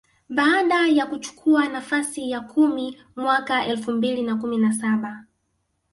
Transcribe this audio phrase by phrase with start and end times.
[0.29, 5.25] baada ya kuchukua nafasi ya kumi mwaka elfu mbili na kumi na saba